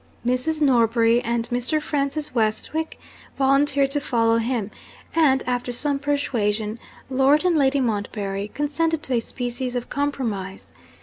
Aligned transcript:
Mrs. 0.25 0.63
Norbury 0.63 1.21
and 1.21 1.47
Mr. 1.49 1.79
Francis 1.79 2.33
Westwick 2.33 2.99
volunteered 3.35 3.91
to 3.91 3.99
follow 4.01 4.37
him; 4.39 4.71
and, 5.13 5.43
after 5.45 5.71
some 5.71 5.99
persuasion, 5.99 6.79
Lord 7.07 7.45
and 7.45 7.55
Lady 7.55 7.81
Montbarry 7.81 8.47
consented 8.51 9.03
to 9.03 9.13
a 9.13 9.19
species 9.19 9.75
of 9.75 9.89
compromise. 9.89 10.73